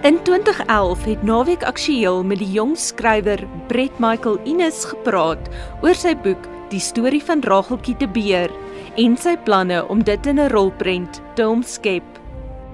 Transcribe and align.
In 0.00 0.22
2011 0.22 1.04
het 1.04 1.22
Naweek 1.22 1.62
Aktueel 1.62 2.22
met 2.24 2.38
die 2.40 2.48
jong 2.50 2.70
skrywer 2.78 3.42
Brett 3.68 3.98
Michael 4.00 4.38
Ines 4.48 4.86
gepraat 4.88 5.50
oor 5.84 5.92
sy 5.92 6.14
boek 6.24 6.46
Die 6.72 6.80
storie 6.80 7.20
van 7.20 7.42
Rageltjie 7.44 7.92
te 8.00 8.08
Beer 8.08 8.48
en 8.96 9.18
sy 9.20 9.34
planne 9.44 9.82
om 9.92 10.00
dit 10.00 10.26
in 10.26 10.40
'n 10.40 10.48
rolprent 10.54 11.20
te 11.36 11.44
omskep. 11.48 12.06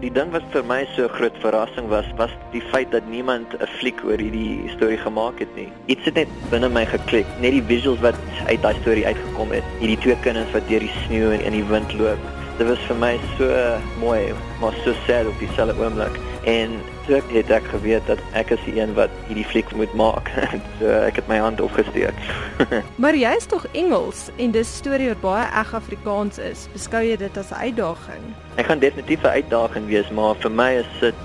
Die 0.00 0.12
ding 0.12 0.30
wat 0.30 0.46
vir 0.52 0.62
my 0.62 0.86
so 0.94 1.08
groot 1.08 1.34
verrassing 1.42 1.88
was, 1.88 2.06
was 2.16 2.30
die 2.52 2.62
feit 2.70 2.92
dat 2.92 3.02
niemand 3.10 3.58
'n 3.58 3.66
fliek 3.80 4.04
oor 4.04 4.22
hierdie 4.22 4.70
storie 4.76 5.02
gemaak 5.02 5.38
het 5.38 5.56
nie. 5.56 5.68
Iets 5.86 6.04
het 6.04 6.14
net 6.14 6.28
binne 6.50 6.68
my 6.68 6.86
geklik, 6.86 7.26
net 7.40 7.50
die 7.50 7.62
visuals 7.62 8.00
wat 8.00 8.14
uit 8.46 8.62
daai 8.62 8.76
storie 8.80 9.06
uitgekom 9.06 9.50
het. 9.50 9.64
Hierdie 9.80 9.98
twee 9.98 10.16
kinders 10.22 10.52
wat 10.52 10.68
deur 10.68 10.80
die 10.80 10.94
sneeu 11.06 11.32
en 11.32 11.42
in 11.42 11.52
die 11.52 11.64
wind 11.64 11.92
loop. 11.92 12.18
Dit 12.58 12.68
was 12.68 12.78
vir 12.78 12.96
my 12.96 13.18
so 13.36 13.50
mooi, 14.00 14.32
maar 14.60 14.72
so 14.84 14.94
sad 15.06 15.26
op 15.26 15.38
dieselfde 15.38 15.74
oomblik. 15.82 16.35
En 16.46 16.80
toe 17.06 17.22
het 17.32 17.50
ek 17.50 17.64
geweet 17.74 18.06
dat 18.06 18.20
ek 18.38 18.52
is 18.54 18.60
die 18.68 18.76
een 18.78 18.92
wat 18.94 19.10
hierdie 19.26 19.44
fliek 19.44 19.72
moet 19.74 19.94
maak. 19.98 20.30
so 20.78 20.86
ek 20.86 21.18
het 21.18 21.26
my 21.26 21.40
hand 21.42 21.60
opgesteek. 21.60 22.14
maar 23.02 23.18
jy 23.18 23.32
is 23.34 23.48
tog 23.50 23.66
Engels 23.74 24.28
en 24.38 24.54
dis 24.54 24.76
storie 24.78 25.08
wat 25.10 25.24
baie 25.24 25.48
eg 25.50 25.74
Afrikaans 25.74 26.38
is. 26.38 26.68
Beskou 26.70 27.02
jy 27.02 27.16
dit 27.18 27.40
as 27.42 27.50
'n 27.50 27.66
uitdaging? 27.66 28.22
Ek 28.62 28.70
gaan 28.70 28.78
definitief 28.78 29.26
'n 29.26 29.42
uitdaging 29.42 29.90
wees, 29.90 30.10
maar 30.14 30.38
vir 30.38 30.54
my 30.54 30.70
is 30.86 30.92
dit 31.00 31.18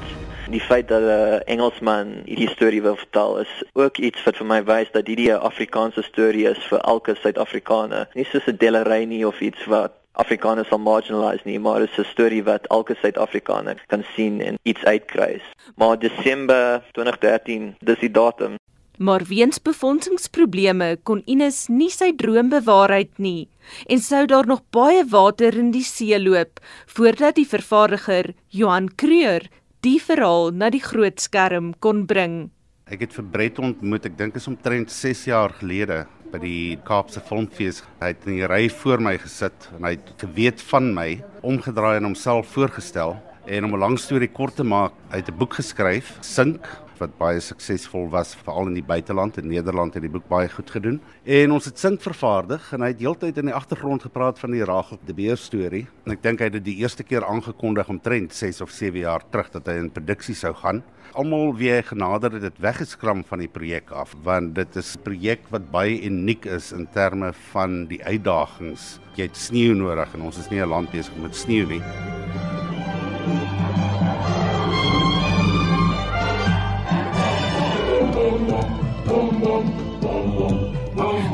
die 0.49 0.65
feit 0.65 0.87
dat 0.87 1.05
'n 1.05 1.45
Engelsman 1.45 2.25
hierdie 2.25 2.49
storie 2.49 2.81
wil 2.81 2.95
vertel 2.95 3.39
is 3.45 3.53
ook 3.73 3.97
iets 3.97 4.23
wat 4.23 4.37
vir 4.41 4.45
my 4.45 4.63
wys 4.63 4.89
dat 4.91 5.07
hierdie 5.07 5.29
'n 5.29 5.45
Afrikaanse 5.45 6.01
storie 6.01 6.49
is 6.49 6.65
vir 6.65 6.79
elke 6.79 7.15
Suid-Afrikaner. 7.15 8.09
Nie 8.13 8.25
soos 8.25 8.47
'n 8.47 8.57
delery 8.57 9.03
nie 9.03 9.27
of 9.27 9.39
iets 9.41 9.65
wat 9.65 10.00
Afrikaners 10.19 10.67
sal 10.67 10.81
marginalize 10.83 11.45
nie, 11.47 11.59
maar 11.59 11.79
dit 11.79 11.89
is 11.89 11.99
'n 11.99 12.11
storie 12.11 12.43
wat 12.43 12.67
elke 12.67 12.95
Suid-Afrikaner 12.99 13.79
kan 13.87 14.03
sien 14.15 14.41
en 14.41 14.57
iets 14.63 14.83
uitkry. 14.83 15.41
Maar 15.75 15.99
Desember 15.99 16.83
2013, 16.91 17.75
dis 17.79 17.99
die 17.99 18.11
datum. 18.11 18.55
Maar 18.97 19.23
weens 19.23 19.61
befondsingsprobleme 19.61 20.97
kon 21.03 21.21
Ines 21.25 21.67
nie 21.67 21.89
sy 21.89 22.11
droom 22.15 22.49
bewaarheid 22.49 23.17
nie 23.17 23.49
en 23.87 23.99
sou 23.99 24.25
daar 24.25 24.45
nog 24.45 24.61
baie 24.69 25.05
water 25.05 25.57
in 25.57 25.71
die 25.71 25.83
see 25.83 26.19
loop 26.19 26.59
voordat 26.85 27.35
die 27.35 27.47
vervaardiger 27.47 28.33
Johan 28.49 28.89
Kreur 28.95 29.47
die 29.79 29.99
verhaal 30.01 30.51
na 30.51 30.69
die 30.69 30.83
groot 30.83 31.19
skerm 31.19 31.73
kon 31.79 32.05
bring. 32.05 32.51
Ek 32.85 32.99
het 32.99 33.13
vir 33.13 33.23
Brett 33.23 33.59
ontmoet, 33.59 34.05
ek 34.05 34.17
dink 34.17 34.35
is 34.35 34.47
omtrent 34.47 34.91
6 34.91 35.25
jaar 35.25 35.49
gelede 35.49 36.05
by 36.31 36.39
die 36.39 36.77
Kaapse 36.87 37.21
Filmfees. 37.21 37.83
Hy 37.99 38.13
het 38.13 38.25
in 38.27 38.39
die 38.39 38.47
ry 38.47 38.69
voor 38.69 39.01
my 39.03 39.17
gesit 39.17 39.69
en 39.75 39.83
hy 39.83 39.95
het 39.97 40.13
geweet 40.23 40.61
van 40.71 40.93
my, 40.95 41.09
omgedraai 41.43 41.97
en 41.97 42.11
homself 42.11 42.47
voorgestel 42.55 43.17
en 43.45 43.65
om 43.65 43.73
'n 43.73 43.79
lang 43.79 43.97
storie 43.99 44.29
kort 44.29 44.55
te 44.55 44.63
maak, 44.63 44.93
hy 45.11 45.17
het 45.17 45.29
'n 45.29 45.37
boek 45.37 45.53
geskryf, 45.53 46.17
Sink 46.21 46.67
wat 47.01 47.17
baie 47.19 47.41
suksesvol 47.43 48.07
was 48.13 48.35
veral 48.39 48.69
in 48.69 48.77
die 48.77 48.85
buiteland 48.85 49.37
en 49.41 49.49
Nederland 49.51 49.97
het 49.97 50.05
die 50.05 50.13
boek 50.13 50.29
baie 50.29 50.49
goed 50.49 50.71
gedoen. 50.71 51.01
En 51.25 51.51
ons 51.51 51.65
het 51.67 51.81
sink 51.81 52.01
vervaardig 52.05 52.69
en 52.73 52.85
hy 52.85 52.93
het 52.93 53.03
heeltyd 53.03 53.41
in 53.41 53.51
die 53.51 53.57
agtergrond 53.57 54.05
gepraat 54.07 54.39
van 54.39 54.55
die 54.55 54.63
Rachel 54.65 55.01
de 55.05 55.17
Beer 55.17 55.37
storie. 55.37 55.87
En 56.05 56.15
ek 56.15 56.23
dink 56.23 56.39
hy 56.39 56.51
het 56.51 56.59
dit 56.61 56.69
die 56.71 56.79
eerste 56.85 57.03
keer 57.03 57.27
aangekondig 57.27 57.89
omtrent 57.89 58.33
6 58.33 58.61
of 58.61 58.71
7 58.71 59.03
jaar 59.03 59.25
terug 59.29 59.51
dat 59.57 59.67
hy 59.67 59.79
in 59.81 59.93
produksie 59.93 60.37
sou 60.37 60.53
gaan 60.63 60.83
almal 61.17 61.51
wie 61.59 61.71
hy 61.73 61.81
genader 61.83 62.31
het 62.37 62.45
dit 62.45 62.61
weggeskram 62.63 63.23
van 63.27 63.43
die 63.43 63.49
projek 63.51 63.91
af 63.91 64.13
want 64.23 64.55
dit 64.55 64.75
is 64.75 64.95
'n 64.95 65.03
projek 65.03 65.49
wat 65.51 65.71
baie 65.71 65.99
uniek 66.07 66.45
is 66.45 66.71
in 66.71 66.87
terme 66.93 67.33
van 67.51 67.85
die 67.87 68.03
uitdagings. 68.03 68.99
Jy 69.15 69.23
het 69.23 69.37
sneeu 69.37 69.73
nodig 69.75 70.13
en 70.13 70.21
ons 70.21 70.37
is 70.37 70.49
nie 70.49 70.61
'n 70.61 70.69
land 70.69 70.91
besig 70.91 71.15
met 71.17 71.35
sneeu 71.35 71.65
nie. 71.65 72.10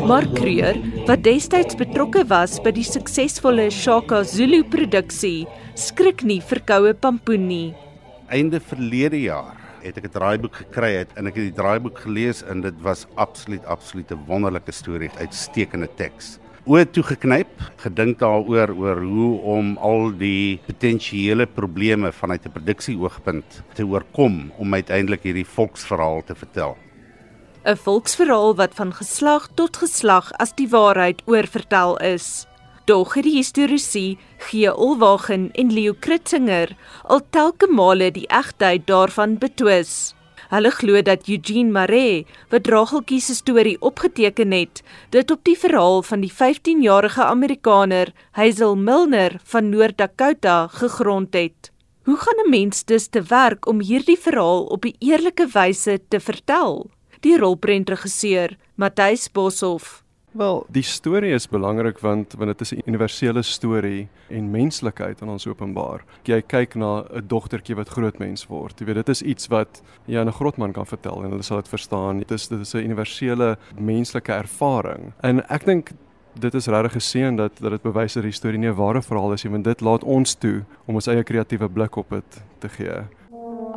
Mark 0.08 0.38
Kreur, 0.38 0.78
wat 1.04 1.24
destyds 1.26 1.76
betrokke 1.76 2.22
was 2.30 2.62
by 2.64 2.72
die 2.72 2.86
suksesvolle 2.88 3.66
Shaka 3.76 4.22
Zulu 4.24 4.62
produksie, 4.72 5.48
skrik 5.76 6.24
nie 6.24 6.40
vir 6.40 6.62
koue 6.70 6.94
pampoen 6.96 7.44
nie. 7.50 7.74
Einde 8.32 8.62
verlede 8.64 9.20
jaar 9.20 9.60
het 9.84 9.98
ek 10.00 10.08
'n 10.08 10.16
draaiboek 10.16 10.56
gekry 10.64 10.92
het 11.04 11.12
en 11.18 11.28
ek 11.28 11.36
het 11.36 11.48
die 11.50 11.60
draaiboek 11.60 12.00
gelees 12.06 12.44
en 12.44 12.62
dit 12.62 12.78
was 12.82 13.06
absoluut 13.16 13.66
absoluut 13.66 14.12
'n 14.12 14.26
wonderlike 14.28 14.72
storie, 14.72 15.12
uitstekende 15.20 15.90
teks. 15.96 16.40
Oë 16.68 16.86
toe 16.92 17.04
geknyp, 17.04 17.52
gedink 17.80 18.20
daaroor 18.20 18.72
oor 18.76 19.00
hoe 19.04 19.42
om 19.42 19.78
al 19.78 20.12
die 20.18 20.60
potensiële 20.68 21.46
probleme 21.46 22.12
vanuit 22.12 22.46
'n 22.46 22.52
produksieoogpunt 22.52 23.64
te 23.74 23.84
oorkom 23.84 24.52
om 24.58 24.74
uiteindelik 24.74 25.24
hierdie 25.24 25.46
volksverhaal 25.46 26.24
te 26.24 26.36
vertel. 26.36 26.78
'n 27.68 27.76
Volksverhaal 27.76 28.56
wat 28.56 28.76
van 28.76 28.94
geslag 28.94 29.48
tot 29.60 29.78
geslag 29.78 30.32
as 30.40 30.54
die 30.56 30.70
waarheid 30.72 31.22
oorvertel 31.26 31.98
is. 32.00 32.46
Dog 32.86 33.14
het 33.14 33.26
die 33.28 33.36
historiese 33.36 34.16
G. 34.38 34.72
Olwagen 34.72 35.50
en 35.52 35.74
Leo 35.74 35.94
Kritzinger 36.00 36.72
al 37.04 37.22
telke 37.30 37.68
male 37.68 38.08
die 38.12 38.28
egtheid 38.28 38.88
daarvan 38.88 39.36
betwis. 39.38 40.16
Hulle 40.48 40.72
glo 40.72 41.02
dat 41.02 41.28
Eugene 41.28 41.72
Maree, 41.72 42.26
wat 42.50 42.68
Rageltjie 42.68 43.20
se 43.22 43.36
storie 43.36 43.76
opgeteken 43.82 44.52
het, 44.56 44.84
dit 45.10 45.32
op 45.32 45.44
die 45.44 45.60
verhaal 45.60 46.04
van 46.08 46.24
die 46.24 46.32
15-jarige 46.32 47.24
Amerikaner 47.24 48.14
Hazel 48.32 48.76
Milner 48.76 49.42
van 49.44 49.70
Noord-Dakota 49.70 50.68
gegrond 50.68 51.34
het. 51.34 51.72
Hoe 52.04 52.18
gaan 52.18 52.46
'n 52.46 52.50
mens 52.50 52.86
dus 52.86 53.08
te 53.08 53.22
werk 53.22 53.68
om 53.68 53.82
hierdie 53.82 54.20
verhaal 54.20 54.64
op 54.64 54.86
'n 54.86 54.96
eerlike 55.00 55.48
wyse 55.52 56.00
te 56.08 56.20
vertel? 56.20 56.88
Die 57.22 57.38
rolprentregisseur, 57.38 58.58
Matthys 58.76 59.32
Boshoff 59.32 60.04
Wel, 60.38 60.60
die 60.70 60.84
storie 60.86 61.32
is 61.34 61.48
belangrik 61.50 61.98
want 62.04 62.36
want 62.38 62.52
dit 62.52 62.62
is 62.62 62.72
'n 62.74 62.84
universele 62.86 63.42
storie 63.42 64.08
en 64.30 64.52
menslikheid 64.52 65.22
aan 65.22 65.30
ons 65.30 65.48
openbaar. 65.48 66.04
Jy 66.24 66.42
kyk 66.42 66.76
na 66.76 67.06
'n 67.10 67.28
dogtertjie 67.28 67.76
wat 67.76 67.90
groot 67.90 68.20
mens 68.20 68.46
word. 68.48 68.80
Jy 68.80 68.86
weet, 68.86 68.96
dit 68.96 69.10
is 69.10 69.22
iets 69.22 69.48
wat 69.48 69.82
jy 70.06 70.20
aan 70.20 70.28
'n 70.28 70.34
grootman 70.34 70.74
kan 70.74 70.86
vertel 70.86 71.24
en 71.24 71.30
hulle 71.30 71.44
sal 71.44 71.58
dit 71.58 71.70
verstaan. 71.70 72.20
Dit 72.20 72.32
is 72.32 72.48
dit 72.48 72.60
is 72.60 72.74
'n 72.74 72.84
universele 72.84 73.58
menslike 73.80 74.32
ervaring. 74.32 75.14
En 75.22 75.50
ek 75.50 75.66
dink 75.66 75.92
dit 76.40 76.54
is 76.54 76.68
regtig 76.68 76.92
geseën 76.92 77.36
dat 77.36 77.52
dat 77.60 77.72
dit 77.72 77.82
bewys 77.82 78.14
dat 78.14 78.24
die 78.24 78.32
storie 78.32 78.60
nie 78.60 78.70
'n 78.70 78.76
ware 78.76 79.02
verhaal 79.02 79.34
is 79.34 79.44
nie, 79.44 79.52
want 79.52 79.64
dit 79.64 79.82
laat 79.82 80.04
ons 80.04 80.36
toe 80.36 80.66
om 80.86 80.96
ons 80.96 81.08
eie 81.08 81.24
kreatiewe 81.24 81.70
blik 81.70 81.96
op 81.96 82.10
dit 82.10 82.44
te 82.60 82.70
gee. 82.70 83.08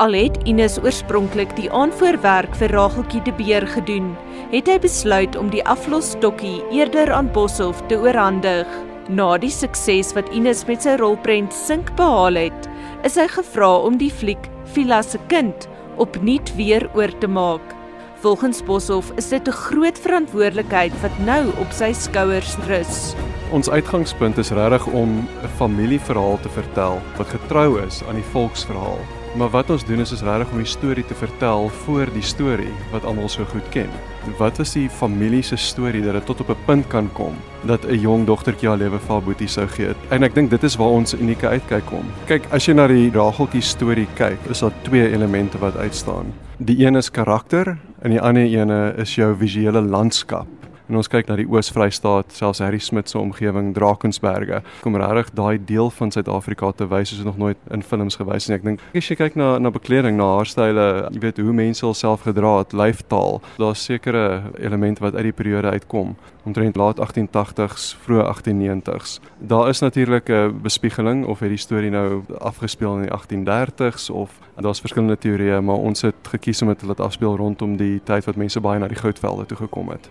Al 0.01 0.15
het 0.17 0.39
Ines 0.49 0.79
oorspronklik 0.81 1.51
die 1.59 1.67
aanvoerwerk 1.77 2.55
vir 2.57 2.73
Rageltjie 2.73 3.21
de 3.27 3.35
Beer 3.37 3.67
gedoen, 3.69 4.15
het 4.49 4.71
hy 4.73 4.79
besluit 4.81 5.35
om 5.37 5.51
die 5.53 5.61
aflosstokkie 5.69 6.63
eerder 6.73 7.13
aan 7.13 7.29
Boshoff 7.35 7.83
te 7.91 7.99
oorhandig. 8.01 8.71
Na 9.13 9.35
die 9.43 9.53
sukses 9.53 10.15
wat 10.17 10.33
Ines 10.33 10.65
met 10.71 10.89
sy 10.89 10.95
rolprent 11.03 11.53
Sink 11.53 11.93
behaal 12.01 12.41
het, 12.41 12.71
is 13.05 13.21
hy 13.21 13.29
gevra 13.29 13.75
om 13.91 14.01
die 14.01 14.09
fliek 14.09 14.49
Villa 14.73 15.03
se 15.05 15.21
kind 15.29 15.69
opnuut 16.01 16.49
weer 16.57 16.89
oor 16.97 17.13
te 17.21 17.29
maak. 17.29 17.77
Volgens 18.25 18.65
Boshoff 18.65 19.13
is 19.21 19.29
dit 19.29 19.49
'n 19.49 19.53
groot 19.69 19.99
verantwoordelikheid 19.99 20.97
wat 21.03 21.19
nou 21.29 21.53
op 21.61 21.73
sy 21.73 21.93
skouers 21.93 22.57
rus. 22.73 23.15
Ons 23.53 23.69
uitgangspunt 23.69 24.39
is 24.39 24.51
regtig 24.51 24.87
om 24.87 25.29
'n 25.45 25.57
familieverhaal 25.59 26.41
te 26.41 26.49
vertel 26.49 27.01
wat 27.19 27.29
getrou 27.29 27.85
is 27.87 28.03
aan 28.09 28.17
die 28.17 28.31
volksverhaal. 28.33 29.20
Maar 29.39 29.51
wat 29.51 29.71
ons 29.71 29.85
doen 29.87 30.01
is 30.03 30.11
is 30.13 30.23
regtig 30.27 30.51
om 30.51 30.59
die 30.59 30.67
storie 30.67 31.05
te 31.07 31.15
vertel 31.15 31.69
voor 31.69 32.11
die 32.13 32.23
storie 32.23 32.73
wat 32.91 33.05
almal 33.07 33.29
so 33.31 33.45
goed 33.53 33.69
ken. 33.71 33.91
Wat 34.39 34.59
is 34.59 34.73
die 34.75 34.89
familie 34.91 35.43
se 35.47 35.57
storie 35.57 36.03
dat 36.03 36.19
dit 36.19 36.27
tot 36.27 36.41
op 36.41 36.51
'n 36.51 36.65
punt 36.67 36.87
kan 36.87 37.13
kom 37.13 37.35
dat 37.63 37.87
'n 37.87 38.01
jong 38.01 38.27
dogtertjie 38.27 38.69
haar 38.69 38.79
lewe 38.79 38.99
vir 38.99 39.13
haar 39.13 39.23
boetie 39.23 39.49
sou 39.49 39.67
gee? 39.67 39.95
En 40.09 40.23
ek 40.23 40.35
dink 40.35 40.51
dit 40.51 40.63
is 40.63 40.77
waar 40.77 40.89
ons 40.89 41.15
unieke 41.15 41.49
uitkyk 41.49 41.87
kom. 41.87 42.05
Kyk, 42.27 42.43
as 42.51 42.67
jy 42.67 42.75
na 42.75 42.87
die 42.87 43.11
Rageltjie 43.11 43.63
storie 43.63 44.09
kyk, 44.15 44.39
is 44.51 44.59
daar 44.61 44.73
twee 44.83 45.13
elemente 45.13 45.59
wat 45.59 45.77
uitstaan. 45.77 46.33
Die 46.57 46.87
een 46.87 46.97
is 46.97 47.11
karakter 47.11 47.79
en 48.03 48.11
die 48.11 48.21
ander 48.21 48.43
ene 48.43 48.95
is 48.97 49.15
jou 49.15 49.37
visuele 49.37 49.81
landskap 49.81 50.47
en 50.91 50.99
ons 51.01 51.11
kyk 51.11 51.29
na 51.31 51.37
die 51.39 51.47
Oos-Vrystaat, 51.49 52.35
selfs 52.35 52.61
Harry 52.63 52.81
Smit 52.83 53.11
se 53.11 53.19
omgewing, 53.19 53.73
Drakensberge, 53.77 54.63
kom 54.83 54.99
regtig 54.99 55.31
daai 55.39 55.59
deel 55.65 55.91
van 55.95 56.11
Suid-Afrika 56.11 56.73
te 56.77 56.89
wys 56.91 57.13
soos 57.13 57.25
nog 57.27 57.39
nooit 57.39 57.71
in 57.71 57.85
films 57.87 58.19
gewys 58.21 58.49
nie. 58.49 58.59
Ek 58.59 58.67
dink 58.67 58.83
as 58.97 59.11
jy 59.11 59.17
kyk 59.21 59.39
na 59.39 59.53
na 59.63 59.73
bekleding, 59.75 60.19
na 60.19 60.33
haarstyle, 60.37 60.89
jy 61.15 61.23
weet 61.23 61.41
hoe 61.43 61.55
mense 61.55 61.85
hulself 61.87 62.27
gedra 62.27 62.59
het, 62.61 62.75
lyfstaal, 62.77 63.41
daar's 63.61 63.85
sekere 63.87 64.43
elemente 64.59 65.05
wat 65.05 65.17
uit 65.19 65.31
die 65.31 65.37
periode 65.37 65.71
uitkom 65.71 66.17
omtrent 66.49 66.77
laat 66.81 66.97
1880s, 66.97 67.91
vroeë 68.01 68.25
1890s. 68.25 69.19
Daar 69.39 69.69
is 69.69 69.81
natuurlik 69.81 70.29
'n 70.29 70.61
bespiegeling 70.63 71.27
of 71.27 71.41
het 71.41 71.49
die 71.49 71.59
storie 71.59 71.91
nou 71.91 72.23
afgespeel 72.39 72.97
in 72.97 73.03
die 73.03 73.11
1830s 73.11 74.11
of 74.11 74.31
daar's 74.57 74.81
verskillende 74.81 75.19
teorieë, 75.19 75.61
maar 75.61 75.77
ons 75.77 76.03
het 76.03 76.15
gekies 76.23 76.63
om 76.63 76.69
dit 76.69 76.79
te 76.79 76.87
laat 76.87 77.01
afspeel 77.01 77.37
rondom 77.37 77.77
die 77.77 78.01
tyd 78.05 78.25
wat 78.25 78.37
mense 78.37 78.61
baie 78.61 78.79
na 78.79 78.89
die 78.89 78.97
goudvelde 78.97 79.47
toe 79.47 79.57
gekom 79.57 79.89
het. 79.89 80.11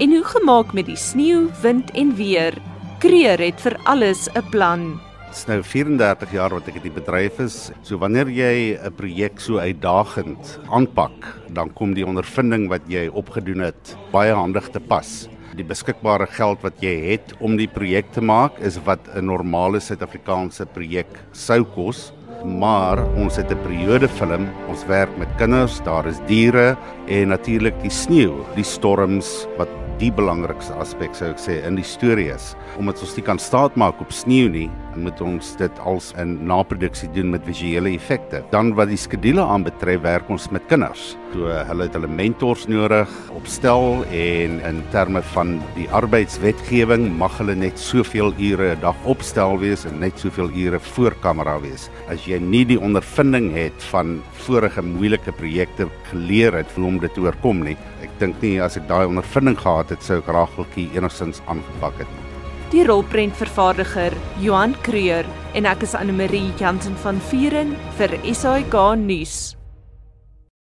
En 0.00 0.08
hoe 0.08 0.24
gemaak 0.24 0.72
met 0.72 0.86
die 0.88 0.96
sneeu, 0.96 1.50
wind 1.60 1.90
en 1.90 2.14
weer? 2.16 2.54
Kreer 3.02 3.40
het 3.44 3.60
vir 3.60 3.76
alles 3.84 4.28
'n 4.32 4.48
plan. 4.50 5.00
Dit 5.28 5.36
is 5.36 5.46
nou 5.46 5.62
34 5.62 6.32
jaar 6.32 6.50
wat 6.50 6.68
ek 6.68 6.82
die 6.82 6.90
bedryf 6.90 7.38
is. 7.38 7.70
So 7.82 7.98
wanneer 7.98 8.28
jy 8.28 8.78
'n 8.80 8.94
projek 8.94 9.40
so 9.40 9.58
uitdagend 9.58 10.58
aanpak, 10.70 11.36
dan 11.52 11.72
kom 11.74 11.94
die 11.94 12.06
ondervinding 12.06 12.68
wat 12.68 12.82
jy 12.88 13.08
opgedoen 13.08 13.60
het 13.60 13.96
baie 14.12 14.32
handig 14.32 14.70
te 14.70 14.80
pas. 14.80 15.28
Die 15.56 15.64
beskikbare 15.64 16.26
geld 16.26 16.62
wat 16.62 16.80
jy 16.80 17.10
het 17.10 17.34
om 17.40 17.56
die 17.56 17.68
projek 17.68 18.12
te 18.12 18.20
maak 18.20 18.58
is 18.60 18.78
wat 18.84 19.00
'n 19.14 19.26
normale 19.26 19.80
Suid-Afrikaanse 19.80 20.66
projek 20.66 21.20
sou 21.32 21.64
kos 21.64 22.12
maar 22.44 22.98
ons 23.16 23.36
het 23.36 23.50
'n 23.50 23.62
periode 23.62 24.08
film. 24.08 24.48
Ons 24.68 24.86
werk 24.86 25.16
met 25.18 25.28
kinders, 25.36 25.80
daar 25.84 26.06
is 26.06 26.20
diere 26.26 26.76
en 27.06 27.28
natuurlik 27.28 27.80
die 27.82 27.90
sneeu, 27.90 28.34
die 28.54 28.64
storms 28.64 29.46
wat 29.56 29.68
die 29.98 30.12
belangrikste 30.12 30.74
aspek 30.74 31.14
sou 31.14 31.30
ek 31.30 31.38
sê 31.38 31.64
in 31.66 31.76
die 31.78 31.86
storie 31.86 32.30
is. 32.32 32.54
Omdat 32.78 33.00
ons 33.00 33.16
nie 33.16 33.24
kan 33.24 33.38
staatmaak 33.38 34.00
op 34.00 34.12
sneeu 34.12 34.48
nie, 34.48 34.70
moet 34.96 35.20
ons 35.20 35.56
dit 35.56 35.78
als 35.78 36.12
'n 36.16 36.46
naproduksie 36.46 37.10
doen 37.12 37.30
met 37.30 37.44
visuele 37.44 37.90
effekte. 37.90 38.42
Dan 38.50 38.74
wat 38.74 38.88
die 38.88 38.96
skedule 38.96 39.42
aanbetref, 39.42 40.00
werk 40.00 40.28
ons 40.28 40.50
met 40.50 40.66
kinders. 40.66 41.16
So 41.32 41.48
hulle 41.48 41.82
het 41.82 41.94
hulle 41.94 42.08
mentors 42.08 42.66
nodig 42.66 43.08
opstel 43.34 44.04
en 44.10 44.60
in 44.60 44.82
terme 44.90 45.22
van 45.22 45.60
die 45.74 45.88
arbeidswetgewing 45.88 47.18
mag 47.18 47.38
hulle 47.38 47.54
net 47.54 47.78
soveel 47.78 48.32
ure 48.38 48.74
'n 48.74 48.80
dag 48.80 48.96
opstel 49.04 49.58
wees 49.58 49.84
en 49.84 49.98
net 49.98 50.18
soveel 50.18 50.50
ure 50.50 50.80
voor 50.80 51.14
kamera 51.20 51.60
wees. 51.60 51.90
As 52.08 52.26
jy 52.26 52.38
nie 52.38 52.64
die 52.64 52.80
ondervinding 52.80 53.54
het 53.54 53.82
van 53.90 54.22
vorige 54.32 54.82
moeilike 54.82 55.32
projekte 55.32 55.88
geleer 56.10 56.52
het 56.52 56.68
om 56.76 56.98
dit 56.98 57.14
te 57.14 57.20
oorkom 57.20 57.64
nie, 57.64 57.76
ek 58.02 58.10
dink 58.18 58.42
nie 58.42 58.60
as 58.60 58.76
ek 58.76 58.88
daai 58.88 59.06
ondervinding 59.06 59.58
gehad 59.58 59.88
het 59.90 60.02
sou 60.02 60.18
ek 60.18 60.26
Rageltjie 60.26 60.90
enigstens 60.94 61.40
aangepak 61.46 61.98
het 61.98 62.08
nie 62.08 62.31
die 62.72 62.84
rolprentvervaardiger 62.88 64.14
Johan 64.40 64.72
Kreur 64.86 65.26
en 65.52 65.68
ek 65.68 65.84
is 65.84 65.92
Anne 65.98 66.14
Marie 66.16 66.54
Jansen 66.56 66.96
van 67.04 67.20
Vieren 67.28 67.74
vir 67.98 68.16
SAK 68.24 68.78
nuus. 68.96 69.61